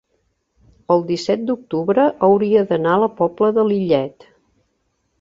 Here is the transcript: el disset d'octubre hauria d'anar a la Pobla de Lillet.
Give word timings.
el 0.95 1.05
disset 1.11 1.43
d'octubre 1.51 2.07
hauria 2.31 2.65
d'anar 2.73 2.97
a 2.97 3.05
la 3.07 3.13
Pobla 3.23 3.55
de 3.59 3.71
Lillet. 3.73 4.31